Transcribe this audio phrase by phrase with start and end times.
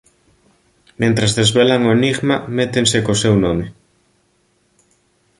[1.01, 3.65] Mentres desvelan o enigma, métense co seu nome.